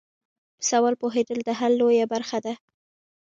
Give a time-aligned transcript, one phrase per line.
[0.57, 2.53] په سوال پوهیدل د حل لویه برخه ده.